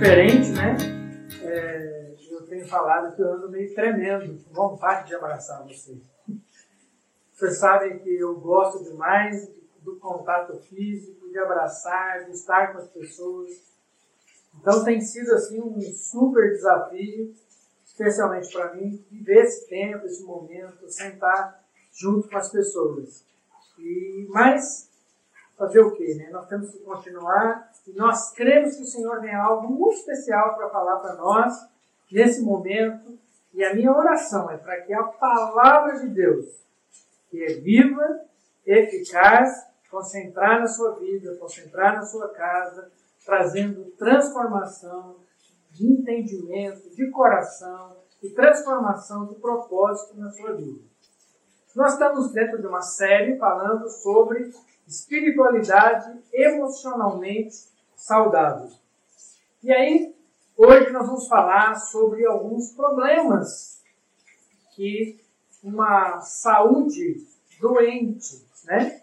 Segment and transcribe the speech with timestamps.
[0.00, 0.76] diferente, né?
[1.42, 5.98] É, eu tenho falado que eu ando meio tremendo, com vontade de abraçar você.
[7.34, 9.50] Vocês sabem que eu gosto demais
[9.82, 13.50] do contato físico, de abraçar, de estar com as pessoas.
[14.58, 17.34] Então tem sido assim um super desafio,
[17.84, 21.62] especialmente para mim, viver esse tempo, esse momento, sentar
[21.92, 23.22] junto com as pessoas.
[23.78, 24.89] E mas
[25.60, 26.14] fazer o quê?
[26.14, 26.30] Né?
[26.30, 30.70] Nós temos que continuar e nós cremos que o Senhor tem algo muito especial para
[30.70, 31.52] falar para nós
[32.10, 33.18] nesse momento.
[33.52, 36.46] E a minha oração é para que a palavra de Deus,
[37.28, 38.22] que é viva,
[38.64, 42.90] eficaz, concentrar na sua vida, concentrar na sua casa,
[43.26, 45.16] trazendo transformação
[45.72, 50.80] de entendimento, de coração e transformação de propósito na sua vida.
[51.76, 54.52] Nós estamos dentro de uma série falando sobre
[54.90, 58.68] espiritualidade emocionalmente saudável.
[59.62, 60.12] E aí,
[60.56, 63.80] hoje nós vamos falar sobre alguns problemas
[64.74, 65.20] que
[65.62, 67.24] uma saúde
[67.60, 69.02] doente, né?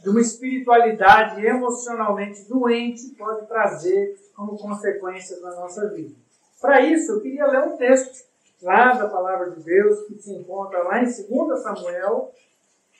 [0.00, 6.14] De uma espiritualidade emocionalmente doente pode trazer como consequência na nossa vida.
[6.58, 8.24] Para isso, eu queria ler um texto
[8.62, 12.32] lá da palavra de Deus que se encontra lá em 2 Samuel,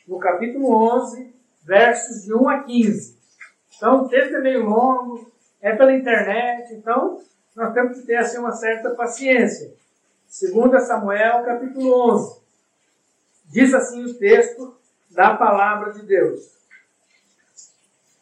[0.07, 0.69] no capítulo
[1.01, 3.19] 11, versos de 1 a 15.
[3.77, 7.21] Então, o texto é meio longo, é pela internet, então
[7.55, 9.75] nós temos que ter assim, uma certa paciência.
[10.41, 12.41] 2 Samuel, capítulo 11.
[13.51, 14.75] Diz assim o texto
[15.11, 16.41] da palavra de Deus.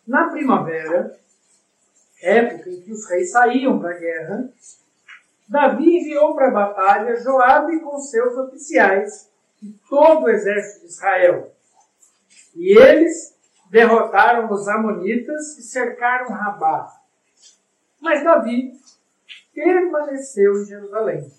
[0.06, 1.16] Na primavera,
[2.20, 4.48] época em que os reis saíam para a guerra,
[5.48, 9.30] Davi enviou para a batalha Joabe com seus oficiais
[9.62, 11.52] e todo o exército de Israel.
[12.54, 13.36] E eles
[13.70, 16.92] derrotaram os amonitas e cercaram Rabá.
[18.00, 18.72] Mas Davi
[19.54, 21.30] permaneceu em Jerusalém.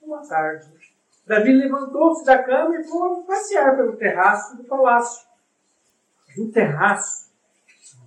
[0.00, 0.70] Uma tarde,
[1.26, 5.26] Davi levantou-se da cama e foi passear pelo terraço do palácio.
[6.36, 7.32] Do terraço,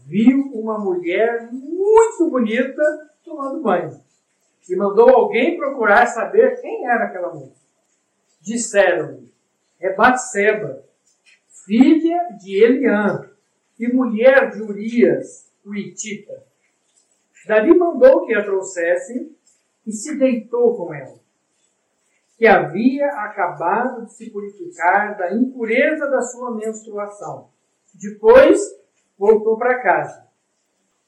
[0.05, 2.81] viu uma mulher muito bonita
[3.23, 3.99] tomando banho.
[4.69, 7.55] E mandou alguém procurar saber quem era aquela mulher.
[8.41, 9.33] Disseram-lhe,
[9.79, 10.83] é Batseba,
[11.67, 13.29] filha de Eliã
[13.77, 16.45] e mulher de Urias, o Itita.
[17.45, 19.35] Davi mandou que a trouxessem
[19.85, 21.19] e se deitou com ela,
[22.37, 27.49] que havia acabado de se purificar da impureza da sua menstruação.
[27.93, 28.59] Depois
[29.17, 30.25] voltou para casa.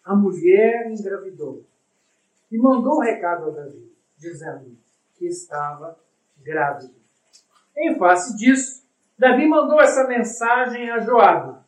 [0.03, 1.63] A mulher engravidou
[2.51, 4.77] e mandou um recado a Davi, dizendo
[5.15, 5.97] que estava
[6.41, 6.93] grávida.
[7.77, 8.78] Em face disso,
[9.19, 11.59] Davi mandou essa mensagem a Joabe.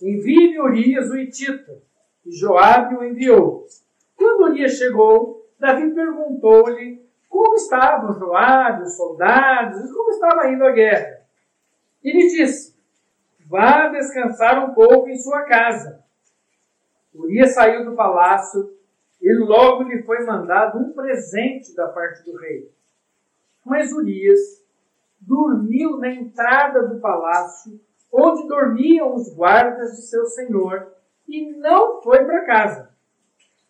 [0.00, 1.82] Envie-me Urias o Itita.
[2.24, 3.66] E Joabe o enviou.
[4.16, 10.70] Quando Urias chegou, Davi perguntou-lhe como estavam Joabe, os soldados, e como estava indo a
[10.70, 11.20] guerra.
[12.04, 12.76] E lhe disse,
[13.44, 16.00] vá descansar um pouco em sua casa.
[17.12, 18.72] Urias saiu do palácio
[19.20, 22.70] e logo lhe foi mandado um presente da parte do rei.
[23.64, 24.63] Mas Urias
[25.26, 27.80] dormiu na entrada do palácio,
[28.12, 30.92] onde dormiam os guardas de seu senhor,
[31.26, 32.94] e não foi para casa.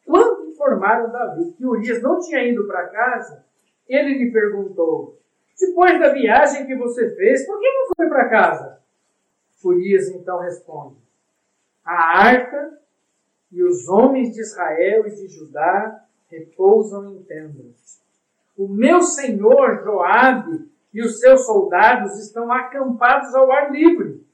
[0.05, 3.45] Quando informaram Davi que Urias não tinha ido para casa,
[3.89, 5.19] ele lhe perguntou:
[5.59, 8.81] Depois da viagem que você fez, por que não foi para casa?
[9.65, 10.97] Urias então responde:
[11.85, 12.79] A arca
[13.51, 18.03] e os homens de Israel e de Judá repousam em tendas.
[18.57, 24.25] O meu senhor Joabe e os seus soldados estão acampados ao ar livre.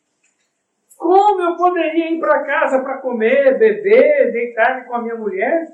[0.97, 5.67] Como eu poderia ir para casa para comer, beber, deitar-me com a minha mulher?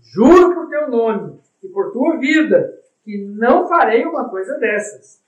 [0.00, 5.22] Juro por teu nome e por tua vida que não farei uma coisa dessas.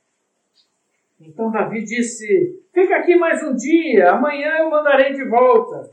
[1.21, 5.91] Então Davi disse: Fica aqui mais um dia, amanhã eu mandarei de volta.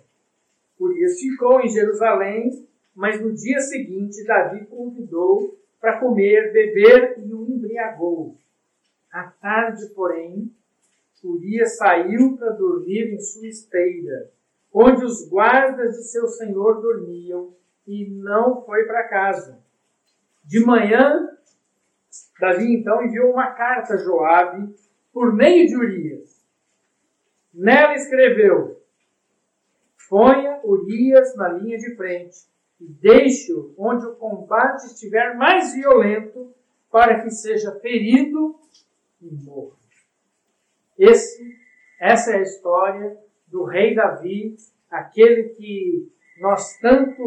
[1.03, 2.65] Isso ficou em Jerusalém,
[2.95, 8.38] mas no dia seguinte Davi convidou para comer, beber e o embriagou.
[9.11, 10.53] À tarde, porém,
[11.23, 14.31] Urias saiu para dormir em sua esteira,
[14.73, 17.53] onde os guardas de seu senhor dormiam,
[17.87, 19.59] e não foi para casa.
[20.45, 21.27] De manhã,
[22.39, 24.75] Davi então enviou uma carta a Joabe
[25.11, 26.45] por meio de Urias.
[27.51, 28.81] Nela escreveu:
[30.07, 32.47] Ponha Urias na linha de frente
[32.79, 36.53] e deixe-o onde o combate estiver mais violento,
[36.91, 38.59] para que seja ferido
[39.21, 39.77] e morto.
[40.97, 41.55] Esse,
[41.99, 43.17] essa é a história
[43.47, 44.55] do rei Davi,
[44.89, 47.23] aquele que nós tanto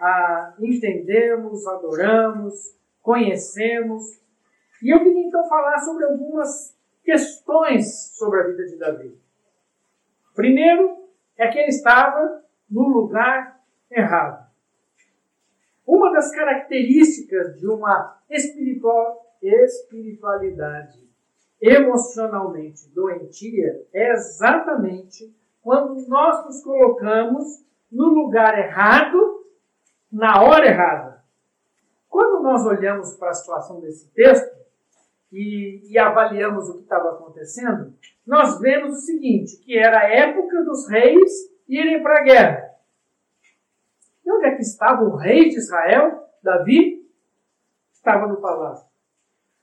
[0.00, 4.20] ah, entendemos, adoramos, conhecemos.
[4.82, 9.18] E eu queria então falar sobre algumas questões sobre a vida de Davi.
[10.34, 14.50] Primeiro, é que ele estava no lugar errado.
[15.86, 21.11] Uma das características de uma espiritual, espiritualidade
[21.62, 25.32] emocionalmente doentia é exatamente
[25.62, 29.46] quando nós nos colocamos no lugar errado,
[30.10, 31.22] na hora errada.
[32.08, 34.50] Quando nós olhamos para a situação desse texto
[35.30, 37.94] e, e avaliamos o que estava acontecendo,
[38.26, 41.30] nós vemos o seguinte, que era a época dos reis
[41.68, 42.70] irem para a guerra.
[44.26, 47.08] E onde é que estava o rei de Israel, Davi?
[47.92, 48.90] Estava no palácio.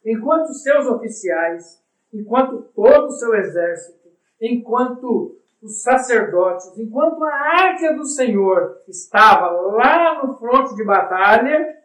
[0.05, 1.83] Enquanto seus oficiais,
[2.13, 4.09] enquanto todo o seu exército,
[4.41, 11.77] enquanto os sacerdotes, enquanto a arca do Senhor estava lá no fronte de batalha,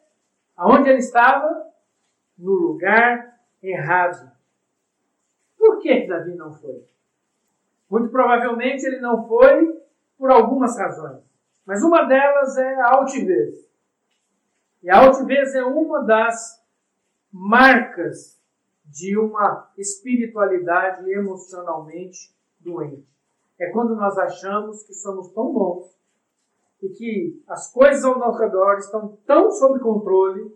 [0.57, 1.65] aonde ele estava?
[2.39, 4.31] No lugar errado.
[5.57, 6.85] Por que Davi não foi?
[7.91, 9.81] Muito provavelmente ele não foi
[10.19, 11.23] por algumas razões.
[11.67, 13.71] Mas uma delas é a altivez.
[14.83, 16.63] E a altivez é uma das
[17.33, 18.34] marcas
[18.85, 23.09] de uma espiritualidade emocionalmente doente.
[23.59, 25.95] É quando nós achamos que somos tão bons
[26.83, 30.55] e que as coisas ao nosso redor estão tão sob controle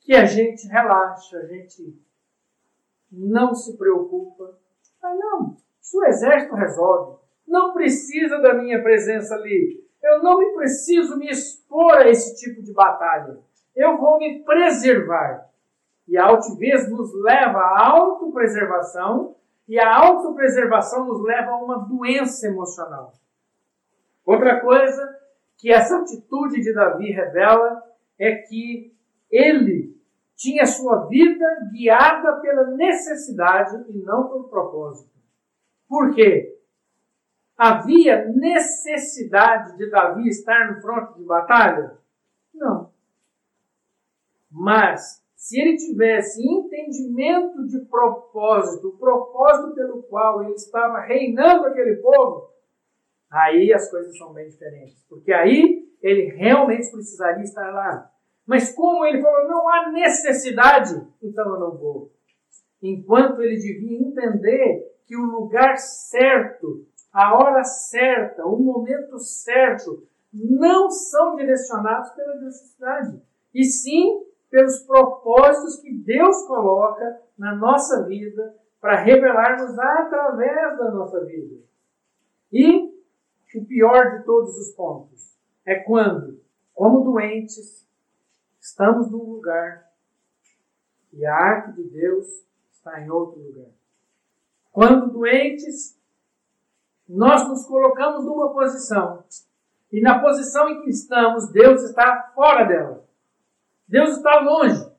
[0.00, 2.00] que a gente relaxa, a gente
[3.10, 4.58] não se preocupa.
[5.02, 9.82] Ah, não, se o exército resolve, não precisa da minha presença ali.
[10.02, 13.38] Eu não me preciso me expor a esse tipo de batalha.
[13.74, 15.51] Eu vou me preservar.
[16.06, 19.36] E a altivez nos leva à autopreservação,
[19.68, 23.12] e a autopreservação nos leva a uma doença emocional.
[24.24, 25.18] Outra coisa
[25.56, 27.82] que essa atitude de Davi revela
[28.18, 28.92] é que
[29.30, 29.96] ele
[30.36, 35.12] tinha sua vida guiada pela necessidade e não pelo propósito.
[35.88, 36.58] Por quê?
[37.56, 41.96] Havia necessidade de Davi estar no fronte de batalha?
[42.52, 42.90] Não.
[44.50, 51.96] Mas, se ele tivesse entendimento de propósito, o propósito pelo qual ele estava reinando aquele
[51.96, 52.48] povo,
[53.28, 55.04] aí as coisas são bem diferentes.
[55.08, 58.08] Porque aí ele realmente precisaria estar lá.
[58.46, 62.12] Mas como ele falou, não há necessidade, então eu não vou.
[62.80, 70.88] Enquanto ele devia entender que o lugar certo, a hora certa, o momento certo, não
[70.88, 73.20] são direcionados pela necessidade,
[73.52, 81.24] e sim pelos propósitos que Deus coloca na nossa vida para revelarmos através da nossa
[81.24, 81.56] vida.
[82.52, 82.92] E
[83.54, 86.38] o pior de todos os pontos é quando,
[86.74, 87.88] como doentes,
[88.60, 89.90] estamos num lugar
[91.14, 92.26] e a arte de Deus
[92.72, 93.70] está em outro lugar.
[94.70, 95.98] Quando doentes,
[97.08, 99.24] nós nos colocamos numa posição.
[99.90, 103.01] E na posição em que estamos, Deus está fora dela.
[103.88, 104.90] Deus está longe.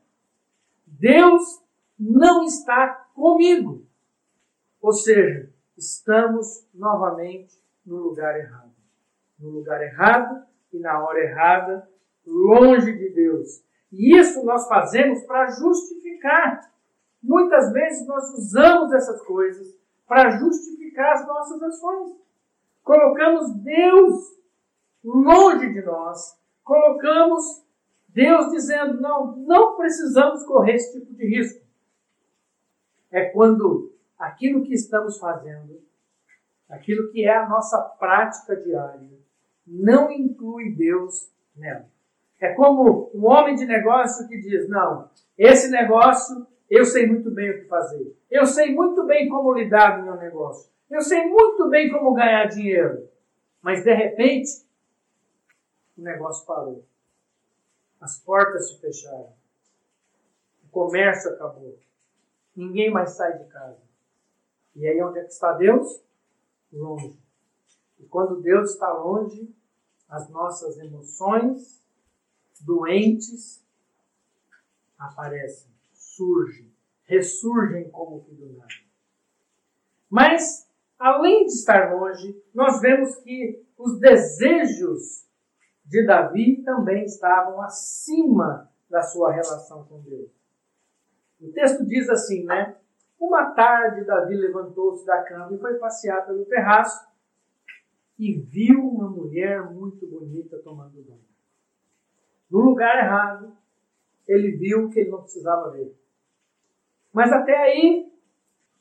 [0.85, 1.61] Deus
[1.97, 3.85] não está comigo.
[4.81, 8.73] Ou seja, estamos novamente no lugar errado.
[9.39, 11.89] No lugar errado e na hora errada,
[12.25, 13.63] longe de Deus.
[13.91, 16.73] E isso nós fazemos para justificar
[17.23, 19.73] Muitas vezes nós usamos essas coisas
[20.05, 22.17] para justificar as nossas ações.
[22.83, 24.37] Colocamos Deus
[25.01, 26.37] longe de nós.
[26.65, 27.62] Colocamos
[28.13, 31.63] Deus dizendo: não, não precisamos correr esse tipo de risco.
[33.11, 35.81] É quando aquilo que estamos fazendo,
[36.69, 39.09] aquilo que é a nossa prática diária,
[39.65, 41.91] não inclui Deus nela.
[42.39, 47.51] É como um homem de negócio que diz: não, esse negócio eu sei muito bem
[47.51, 48.15] o que fazer.
[48.29, 50.71] Eu sei muito bem como lidar no meu negócio.
[50.89, 53.07] Eu sei muito bem como ganhar dinheiro.
[53.61, 54.49] Mas de repente,
[55.97, 56.83] o negócio parou.
[58.03, 59.33] As portas se fecharam.
[60.65, 61.79] O comércio acabou.
[62.53, 63.81] Ninguém mais sai de casa.
[64.75, 66.03] E aí onde é que está Deus?
[66.73, 67.17] Longe.
[67.97, 69.55] E quando Deus está longe,
[70.09, 71.81] as nossas emoções
[72.59, 73.65] doentes
[74.97, 76.69] aparecem surgem,
[77.05, 78.73] ressurgem como que do nada.
[80.09, 80.69] Mas,
[80.99, 85.25] além de estar longe, nós vemos que os desejos
[85.93, 90.31] de Davi também estavam acima da sua relação com Deus.
[91.39, 92.75] O texto diz assim, né?
[93.19, 97.07] Uma tarde, Davi levantou-se da cama e foi passear pelo terraço
[98.17, 101.21] e viu uma mulher muito bonita tomando banho.
[102.49, 103.55] no lugar errado,
[104.27, 105.95] ele viu que ele não precisava ver.
[107.13, 108.11] Mas até aí,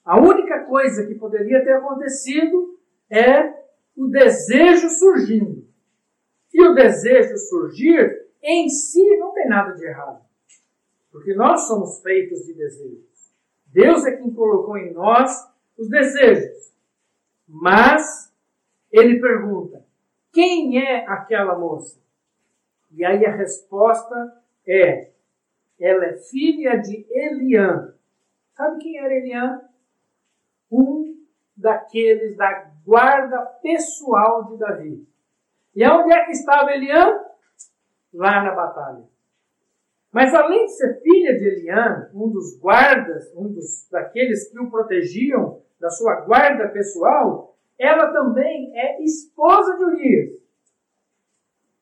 [0.02, 3.50] a única coisa que poderia ter acontecido é
[3.94, 5.71] o desejo surgindo.
[6.52, 10.22] E o desejo surgir em si não tem nada de errado.
[11.10, 13.32] Porque nós somos feitos de desejos.
[13.66, 15.30] Deus é quem colocou em nós
[15.78, 16.72] os desejos.
[17.46, 18.32] Mas
[18.90, 19.84] ele pergunta:
[20.32, 22.00] quem é aquela moça?
[22.90, 25.10] E aí a resposta é:
[25.78, 27.94] ela é filha de Eliã.
[28.54, 29.60] Sabe quem era Eliã?
[30.70, 31.22] Um
[31.56, 35.11] daqueles da guarda pessoal de Davi.
[35.74, 37.20] E onde é que estava Eliã?
[38.12, 39.04] Lá na batalha.
[40.12, 44.70] Mas além de ser filha de Eliã, um dos guardas, um dos daqueles que o
[44.70, 50.42] protegiam da sua guarda pessoal, ela também é esposa de Urias.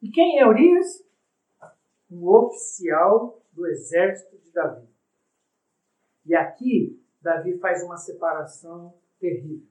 [0.01, 1.05] E quem é Urias?
[2.11, 4.89] Um oficial do exército de Davi.
[6.25, 9.67] E aqui, Davi faz uma separação terrível.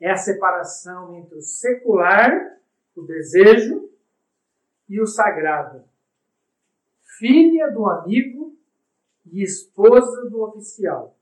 [0.00, 2.58] É a separação entre o secular,
[2.96, 3.84] o desejo,
[4.88, 5.84] e o sagrado.
[7.18, 8.56] Filha do amigo
[9.26, 11.16] e esposa do oficial.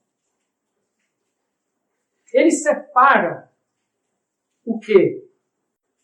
[2.32, 3.52] Ele separa
[4.64, 5.28] o que?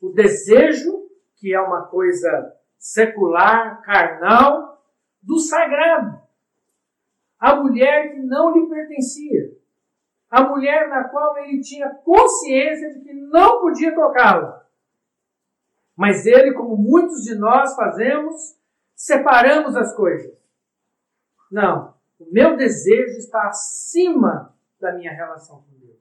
[0.01, 4.85] O desejo, que é uma coisa secular, carnal,
[5.23, 6.21] do sagrado.
[7.39, 9.57] A mulher que não lhe pertencia.
[10.31, 14.68] A mulher na qual ele tinha consciência de que não podia tocá-la.
[15.99, 18.57] Mas ele, como muitos de nós fazemos,
[18.95, 20.33] separamos as coisas.
[21.51, 21.93] Não.
[22.21, 25.99] O meu desejo está acima da minha relação com Deus.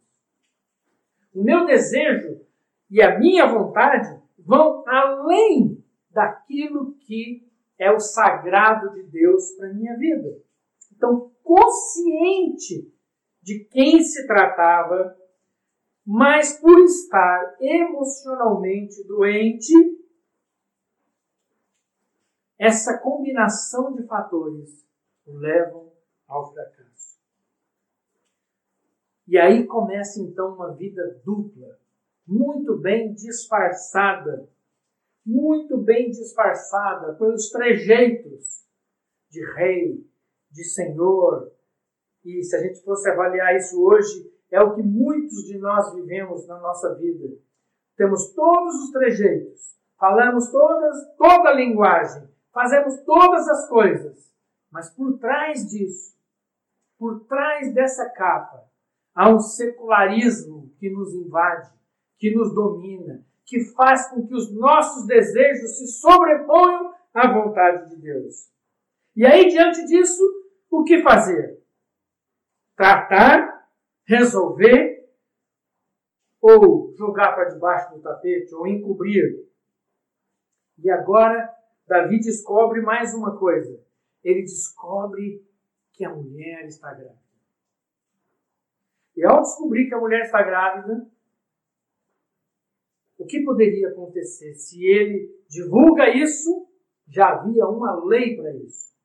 [1.33, 2.45] O meu desejo
[2.91, 7.49] e a minha vontade vão além daquilo que
[7.79, 10.29] é o sagrado de Deus para minha vida.
[10.95, 12.93] Então, consciente
[13.41, 15.17] de quem se tratava,
[16.07, 19.73] mas por estar emocionalmente doente,
[22.57, 24.87] essa combinação de fatores
[25.25, 25.91] o levam
[26.25, 27.19] ao fracasso.
[29.27, 31.77] E aí começa então uma vida dupla,
[32.25, 34.49] muito bem disfarçada
[35.27, 38.65] muito bem disfarçada pelos trejeitos
[39.29, 40.09] de rei,
[40.49, 41.51] de senhor.
[42.23, 46.47] E se a gente fosse avaliar isso hoje, é o que muitos de nós vivemos
[46.47, 47.27] na nossa vida.
[47.95, 54.31] Temos todos os trejeitos, falamos todas, toda a linguagem, fazemos todas as coisas,
[54.71, 56.15] mas por trás disso,
[56.97, 58.63] por trás dessa capa,
[59.13, 61.71] há um secularismo que nos invade,
[62.17, 67.95] que nos domina, que faz com que os nossos desejos se sobreponham à vontade de
[67.95, 68.49] Deus.
[69.15, 70.21] E aí, diante disso,
[70.69, 71.59] o que fazer?
[72.75, 73.56] Tratar,
[74.07, 75.05] resolver,
[76.41, 79.45] ou jogar para debaixo do tapete, ou encobrir.
[80.77, 81.53] E agora,
[81.85, 83.83] Davi descobre mais uma coisa.
[84.23, 85.45] Ele descobre
[85.91, 87.27] que a mulher está grávida.
[89.15, 91.09] E ao descobrir que a mulher está grávida,
[93.17, 94.53] o que poderia acontecer?
[94.53, 96.67] Se ele divulga isso,
[97.07, 98.95] já havia uma lei para isso.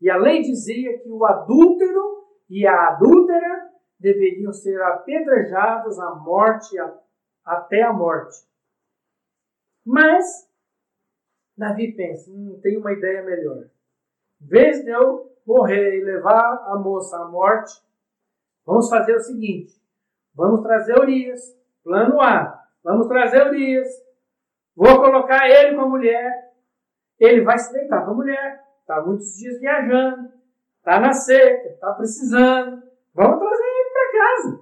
[0.00, 6.76] E a lei dizia que o adúltero e a adúltera deveriam ser apedrejados à morte,
[7.44, 8.36] até a morte.
[9.84, 10.48] Mas,
[11.56, 13.64] Davi pensa, hum, tem uma ideia melhor.
[14.40, 17.72] Em vez de eu morrer e levar a moça à morte,
[18.64, 19.74] vamos fazer o seguinte:
[20.34, 21.40] vamos trazer Urias,
[21.82, 22.64] plano A.
[22.84, 23.88] Vamos trazer Urias.
[24.76, 26.52] Vou colocar ele com a mulher.
[27.18, 28.64] Ele vai se deitar com a mulher.
[28.80, 30.32] Está muitos dias viajando.
[30.78, 31.68] Está na seca.
[31.70, 32.82] Está precisando.
[33.12, 33.67] Vamos trazer
[34.38, 34.60] casa.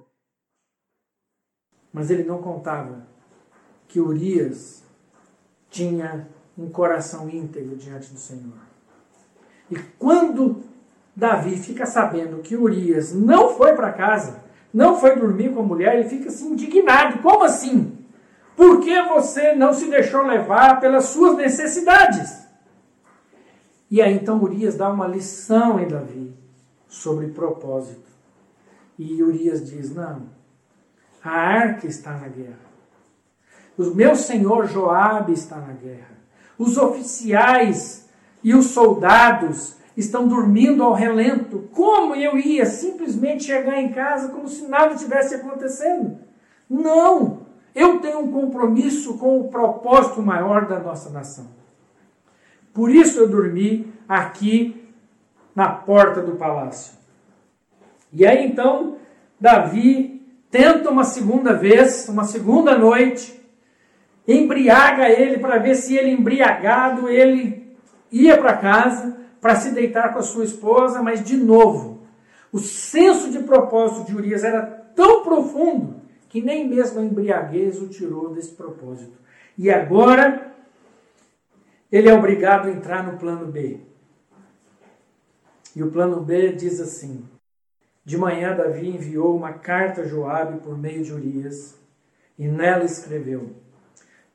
[1.93, 3.07] Mas ele não contava
[3.87, 4.83] que Urias
[5.69, 8.57] tinha um coração íntegro diante do Senhor.
[9.69, 10.63] E quando
[11.15, 14.43] Davi fica sabendo que Urias não foi para casa,
[14.73, 17.21] não foi dormir com a mulher, ele fica assim indignado.
[17.21, 17.97] Como assim?
[18.55, 22.45] Por que você não se deixou levar pelas suas necessidades?
[23.89, 26.33] E aí então Urias dá uma lição em Davi
[26.87, 28.16] sobre propósito.
[28.97, 30.23] E Urias diz: Não,
[31.23, 32.67] a arca está na guerra.
[33.77, 36.17] O meu senhor Joabe está na guerra.
[36.57, 38.07] Os oficiais
[38.43, 41.69] e os soldados estão dormindo ao relento.
[41.73, 46.17] Como eu ia simplesmente chegar em casa como se nada tivesse acontecendo?
[46.69, 47.45] Não!
[47.75, 51.45] Eu tenho um compromisso com o propósito maior da nossa nação.
[52.73, 54.87] Por isso eu dormi aqui
[55.55, 56.97] na porta do palácio.
[58.11, 58.97] E aí então,
[59.39, 63.39] Davi tenta uma segunda vez, uma segunda noite,
[64.27, 67.75] embriaga ele para ver se ele embriagado ele
[68.11, 72.01] ia para casa para se deitar com a sua esposa, mas de novo,
[72.51, 74.61] o senso de propósito de Urias era
[74.95, 79.17] tão profundo que nem mesmo a embriaguez o tirou desse propósito.
[79.57, 80.53] E agora
[81.91, 83.79] ele é obrigado a entrar no plano B.
[85.75, 87.23] E o plano B diz assim:
[88.07, 91.77] De manhã Davi enviou uma carta a Joabe por meio de Urias,
[92.39, 93.51] e nela escreveu: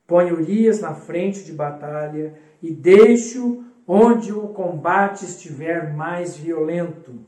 [0.06, 7.18] Põe Urias na frente de batalha e deixe-o onde o combate estiver mais violento,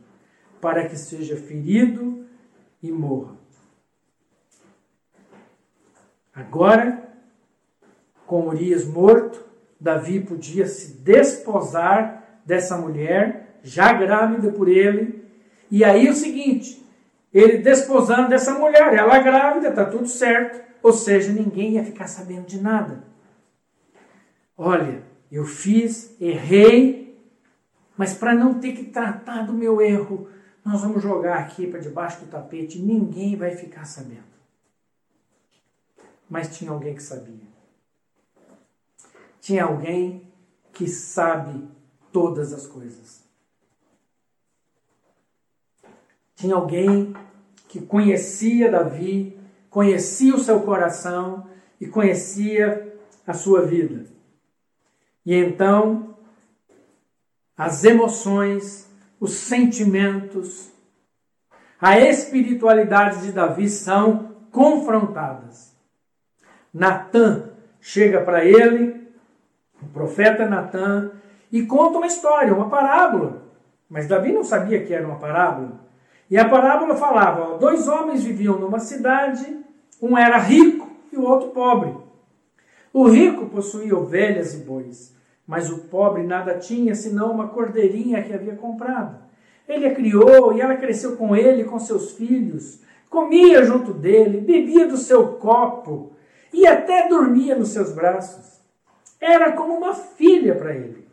[0.60, 2.26] para que seja ferido
[2.82, 3.36] e morra.
[6.34, 7.08] Agora,
[8.26, 9.42] com Urias morto,
[9.80, 15.23] Davi podia se desposar dessa mulher, já grávida por ele.
[15.70, 16.84] E aí o seguinte,
[17.32, 22.46] ele desposando dessa mulher, ela grávida, tá tudo certo, ou seja, ninguém ia ficar sabendo
[22.46, 23.04] de nada.
[24.56, 25.02] Olha,
[25.32, 27.18] eu fiz, errei,
[27.96, 30.28] mas para não ter que tratar do meu erro,
[30.64, 34.34] nós vamos jogar aqui para debaixo do tapete, ninguém vai ficar sabendo
[36.28, 37.46] mas tinha alguém que sabia.
[39.40, 40.32] Tinha alguém
[40.72, 41.68] que sabe
[42.12, 43.23] todas as coisas.
[46.34, 47.14] Tinha alguém
[47.68, 49.38] que conhecia Davi,
[49.70, 51.48] conhecia o seu coração
[51.80, 54.06] e conhecia a sua vida.
[55.24, 56.16] E então,
[57.56, 58.88] as emoções,
[59.18, 60.72] os sentimentos,
[61.80, 65.74] a espiritualidade de Davi são confrontadas.
[66.72, 67.50] Natan
[67.80, 69.08] chega para ele,
[69.82, 71.12] o profeta Natan,
[71.52, 73.42] e conta uma história, uma parábola.
[73.88, 75.83] Mas Davi não sabia que era uma parábola.
[76.34, 79.56] E a parábola falava: ó, dois homens viviam numa cidade,
[80.02, 81.96] um era rico e o outro pobre.
[82.92, 85.14] O rico possuía ovelhas e bois,
[85.46, 89.16] mas o pobre nada tinha senão uma cordeirinha que havia comprado.
[89.68, 94.40] Ele a criou e ela cresceu com ele e com seus filhos, comia junto dele,
[94.40, 96.14] bebia do seu copo
[96.52, 98.60] e até dormia nos seus braços.
[99.20, 101.06] Era como uma filha para ele.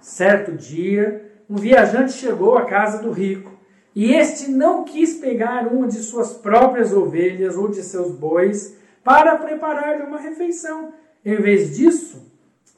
[0.00, 3.57] Certo dia, um viajante chegou à casa do rico
[3.98, 9.36] e este não quis pegar uma de suas próprias ovelhas ou de seus bois para
[9.36, 10.94] preparar-lhe uma refeição.
[11.24, 12.30] Em vez disso,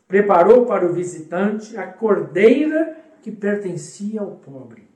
[0.09, 4.89] preparou para o visitante a cordeira que pertencia ao pobre.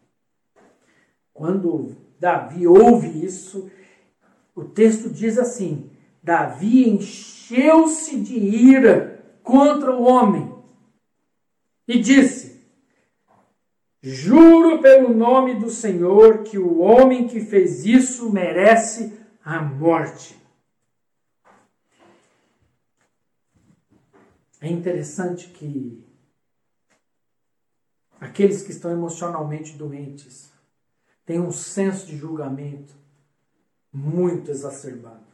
[1.34, 3.70] Quando Davi ouve isso,
[4.56, 5.90] o texto diz assim:
[6.22, 10.54] Davi encheu-se de ira contra o homem
[11.87, 12.53] e disse:
[14.06, 20.38] Juro pelo nome do Senhor que o homem que fez isso merece a morte.
[24.60, 26.04] É interessante que
[28.20, 30.52] aqueles que estão emocionalmente doentes
[31.24, 32.92] têm um senso de julgamento
[33.90, 35.24] muito exacerbado.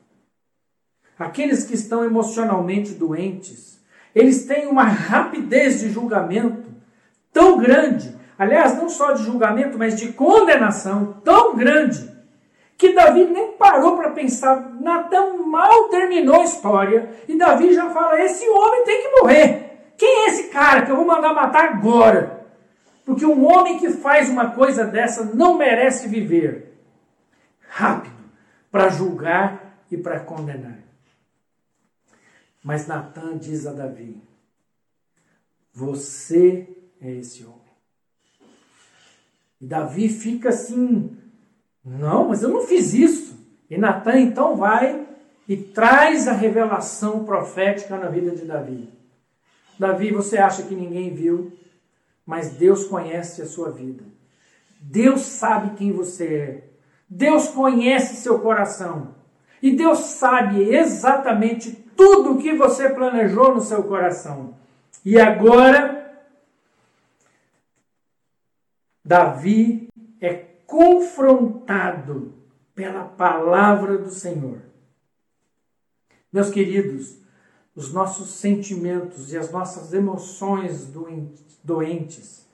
[1.18, 3.80] Aqueles que estão emocionalmente doentes,
[4.14, 6.72] eles têm uma rapidez de julgamento
[7.33, 12.11] tão grande, aliás, não só de julgamento, mas de condenação tão grande,
[12.79, 18.18] que Davi nem parou para pensar, Natan mal terminou a história, e Davi já fala:
[18.18, 19.92] esse homem tem que morrer.
[19.98, 22.46] Quem é esse cara que eu vou mandar matar agora?
[23.05, 26.81] Porque um homem que faz uma coisa dessa não merece viver.
[27.68, 28.24] Rápido,
[28.70, 30.79] para julgar e para condenar.
[32.64, 34.22] Mas Natan diz a Davi:
[35.74, 36.66] Você
[36.98, 37.60] é esse homem.
[39.61, 41.16] E Davi fica assim:
[41.85, 43.38] Não, mas eu não fiz isso.
[43.68, 45.07] E Natan então vai
[45.49, 48.88] e traz a revelação profética na vida de Davi.
[49.79, 51.53] Davi, você acha que ninguém viu,
[52.25, 54.05] mas Deus conhece a sua vida.
[54.81, 56.64] Deus sabe quem você é.
[57.09, 59.14] Deus conhece seu coração.
[59.62, 64.55] E Deus sabe exatamente tudo o que você planejou no seu coração.
[65.05, 66.10] E agora,
[69.11, 69.88] Davi
[70.20, 70.35] é
[70.68, 72.33] confrontado
[72.77, 74.61] pela palavra do Senhor.
[76.33, 77.18] Meus queridos,
[77.75, 80.88] os nossos sentimentos e as nossas emoções
[81.64, 82.49] doentes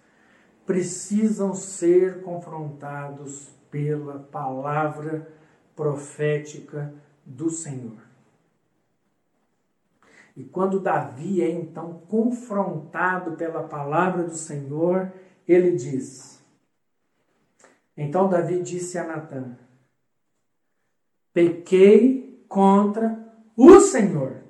[0.64, 5.30] precisam ser confrontados pela palavra
[5.74, 6.90] profética
[7.22, 8.00] do Senhor.
[10.34, 15.12] E quando Davi é então confrontado pela palavra do Senhor,
[15.46, 16.35] ele diz:
[17.96, 19.56] Então Davi disse a Natã:
[21.32, 23.18] Pequei contra
[23.56, 24.42] o Senhor.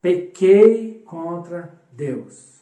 [0.00, 2.60] Pequei contra Deus.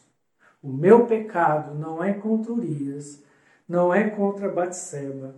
[0.61, 3.23] O meu pecado não é contra Urias,
[3.67, 5.35] não é contra Batseba,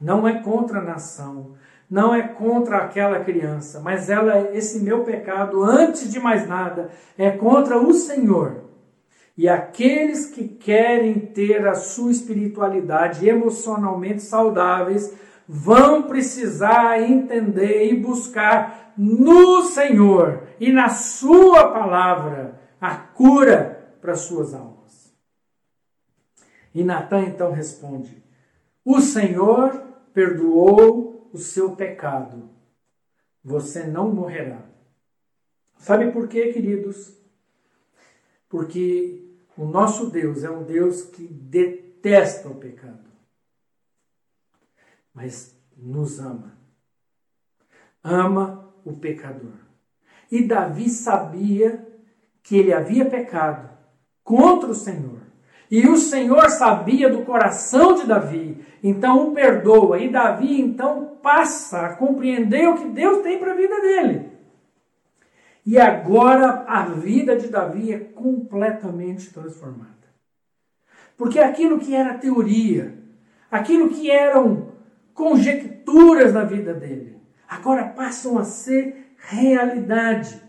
[0.00, 1.54] não é contra a nação,
[1.88, 7.30] não é contra aquela criança, mas ela, esse meu pecado, antes de mais nada, é
[7.30, 8.61] contra o Senhor.
[9.36, 15.14] E aqueles que querem ter a sua espiritualidade emocionalmente saudáveis
[15.48, 24.54] vão precisar entender e buscar no Senhor e na Sua palavra a cura para suas
[24.54, 25.14] almas.
[26.74, 28.22] E Natan então responde:
[28.84, 32.50] O Senhor perdoou o seu pecado,
[33.42, 34.62] você não morrerá.
[35.78, 37.21] Sabe por quê, queridos?
[38.52, 39.20] Porque
[39.56, 43.02] o nosso Deus é um Deus que detesta o pecado
[45.14, 46.56] mas nos ama.
[48.02, 49.52] Ama o pecador.
[50.30, 51.86] E Davi sabia
[52.42, 53.68] que ele havia pecado
[54.24, 55.20] contra o Senhor.
[55.70, 59.98] E o Senhor sabia do coração de Davi, então o perdoa.
[59.98, 64.31] E Davi então passa a compreender o que Deus tem para a vida dele.
[65.64, 69.92] E agora a vida de Davi é completamente transformada.
[71.16, 72.98] Porque aquilo que era teoria,
[73.50, 74.72] aquilo que eram
[75.14, 80.42] conjecturas na vida dele, agora passam a ser realidade.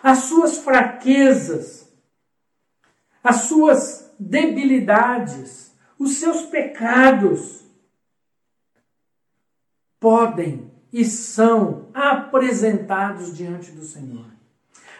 [0.00, 1.92] As suas fraquezas,
[3.24, 7.64] as suas debilidades, os seus pecados
[9.98, 14.35] podem e são apresentados diante do Senhor.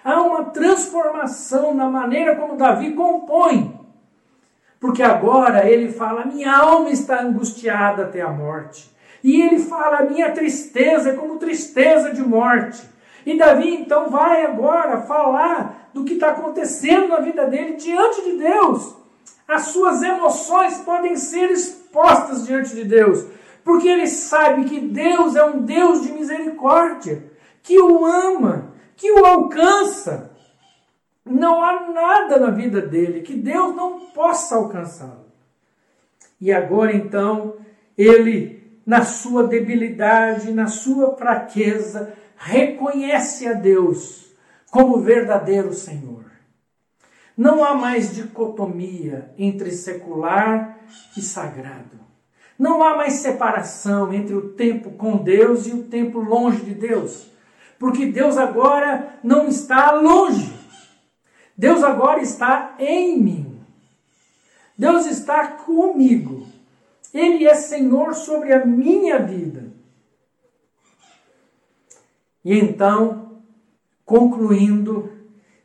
[0.07, 3.77] Há uma transformação na maneira como Davi compõe
[4.87, 8.91] porque agora ele fala: minha alma está angustiada até a morte.
[9.23, 12.83] E ele fala: minha tristeza é como tristeza de morte.
[13.25, 18.37] E Davi então vai agora falar do que está acontecendo na vida dele diante de
[18.37, 18.95] Deus.
[19.49, 23.27] As suas emoções podem ser expostas diante de Deus,
[23.65, 27.25] porque ele sabe que Deus é um Deus de misericórdia,
[27.63, 28.66] que o ama,
[28.97, 30.31] que o alcança.
[31.25, 35.27] Não há nada na vida dele que Deus não possa alcançá-lo.
[36.41, 37.57] E agora então,
[37.97, 44.27] ele, na sua debilidade, na sua fraqueza, reconhece a Deus
[44.71, 46.25] como verdadeiro Senhor.
[47.37, 50.79] Não há mais dicotomia entre secular
[51.17, 51.97] e sagrado.
[52.59, 57.31] Não há mais separação entre o tempo com Deus e o tempo longe de Deus.
[57.79, 60.53] Porque Deus agora não está longe.
[61.57, 63.61] Deus agora está em mim.
[64.77, 66.47] Deus está comigo.
[67.13, 69.73] Ele é Senhor sobre a minha vida.
[72.45, 73.41] E então,
[74.05, 75.11] concluindo,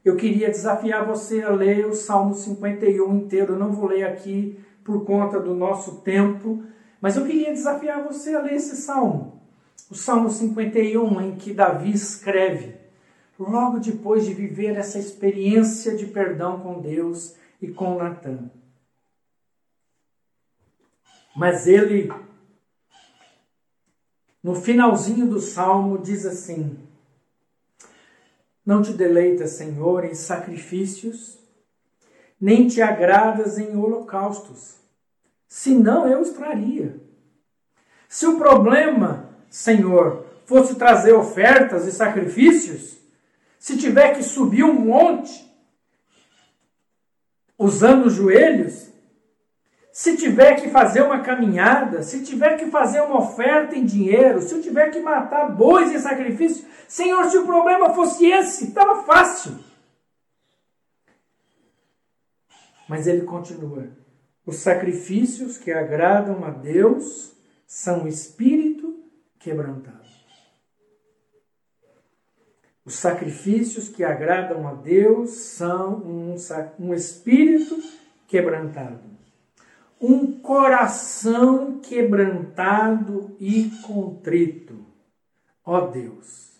[0.03, 3.53] eu queria desafiar você a ler o Salmo 51 inteiro.
[3.53, 6.63] Eu não vou ler aqui por conta do nosso tempo,
[6.99, 9.40] mas eu queria desafiar você a ler esse salmo.
[9.89, 12.75] O Salmo 51, em que Davi escreve:
[13.37, 18.49] logo depois de viver essa experiência de perdão com Deus e com Natan.
[21.35, 22.11] Mas ele,
[24.43, 26.77] no finalzinho do salmo, diz assim:
[28.65, 31.39] Não te deleitas, Senhor, em sacrifícios,
[32.39, 34.75] nem te agradas em holocaustos,
[35.47, 36.99] senão eu os traria.
[38.09, 42.97] Se o problema, Senhor, fosse trazer ofertas e sacrifícios,
[43.59, 45.45] se tiver que subir um monte
[47.59, 48.89] usando os joelhos,
[49.91, 54.55] se tiver que fazer uma caminhada, se tiver que fazer uma oferta em dinheiro, se
[54.55, 59.59] eu tiver que matar bois em sacrifício, Senhor, se o problema fosse esse, estava fácil.
[62.87, 63.89] Mas ele continua:
[64.45, 67.33] os sacrifícios que agradam a Deus
[67.67, 68.70] são espírito
[69.41, 70.01] quebrantado.
[72.83, 76.35] Os sacrifícios que agradam a Deus são um,
[76.79, 77.77] um espírito
[78.27, 79.01] quebrantado,
[79.99, 84.83] um coração quebrantado e contrito.
[85.63, 86.53] Ó Deus,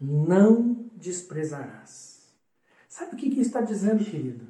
[0.00, 2.32] não desprezarás.
[2.88, 4.46] Sabe o que, que está dizendo, querido?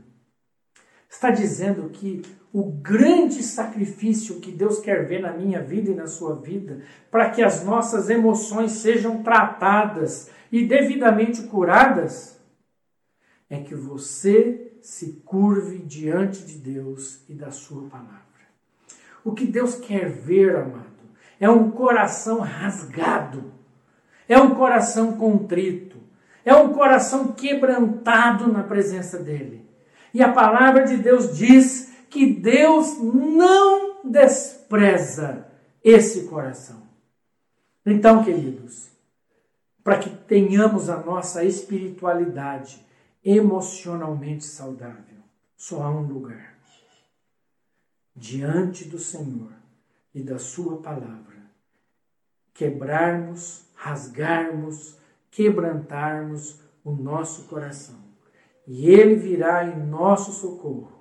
[1.09, 6.07] Está dizendo que o grande sacrifício que Deus quer ver na minha vida e na
[6.07, 6.81] sua vida,
[7.11, 12.39] para que as nossas emoções sejam tratadas e devidamente curadas,
[13.51, 18.19] é que você se curve diante de Deus e da sua palavra.
[19.25, 20.87] O que Deus quer ver, amado,
[21.39, 23.53] é um coração rasgado,
[24.29, 25.99] é um coração contrito,
[26.45, 29.67] é um coração quebrantado na presença dele.
[30.15, 35.47] E a palavra de Deus diz que Deus não despreza
[35.83, 36.83] esse coração.
[37.85, 38.91] Então, queridos,
[39.83, 42.85] para que tenhamos a nossa espiritualidade
[43.25, 45.19] emocionalmente saudável,
[45.57, 46.59] só há um lugar
[48.15, 49.53] diante do Senhor
[50.15, 51.39] e da Sua palavra.
[52.53, 54.99] Quebrarmos, rasgarmos,
[55.31, 58.01] quebrantarmos o nosso coração.
[58.67, 60.98] E Ele virá em nosso socorro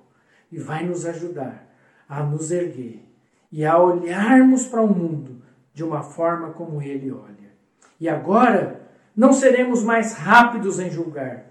[0.50, 1.66] e vai nos ajudar
[2.08, 3.04] a nos erguer
[3.50, 7.52] e a olharmos para o mundo de uma forma como Ele olha.
[8.00, 8.80] E agora
[9.16, 11.46] não seremos mais rápidos em julgar.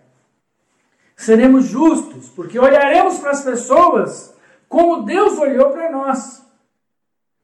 [1.16, 4.36] Seremos justos, porque olharemos para as pessoas
[4.70, 6.46] como Deus olhou para nós.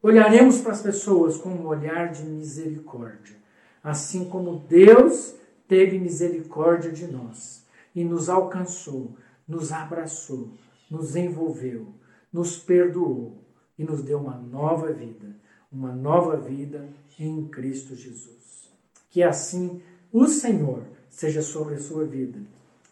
[0.01, 3.37] Olharemos para as pessoas com um olhar de misericórdia,
[3.81, 5.33] assim como Deus
[5.67, 9.15] teve misericórdia de nós e nos alcançou,
[9.47, 10.49] nos abraçou,
[10.93, 11.87] nos envolveu,
[12.31, 13.43] nos perdoou
[13.79, 15.35] e nos deu uma nova vida,
[15.71, 18.69] uma nova vida em Cristo Jesus.
[19.09, 22.39] Que assim o Senhor seja sobre a sua vida,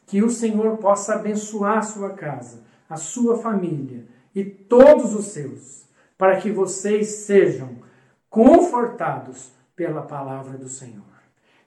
[0.08, 5.86] que o Senhor possa abençoar a sua casa, a sua família e todos os seus,
[6.18, 7.78] para que vocês sejam
[8.32, 11.04] confortados pela palavra do Senhor.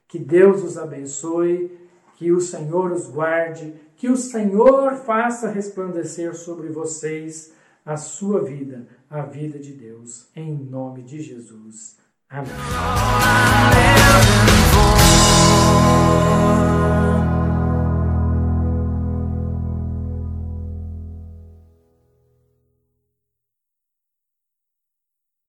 [0.09, 1.79] Que Deus os abençoe,
[2.16, 7.52] que o Senhor os guarde, que o Senhor faça resplandecer sobre vocês
[7.85, 11.96] a sua vida, a vida de Deus, em nome de Jesus.
[12.28, 12.52] Amém.